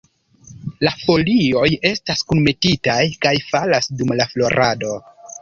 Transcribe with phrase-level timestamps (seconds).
[0.87, 4.99] La folioj estas kunmetitaj kaj falas dum la florado.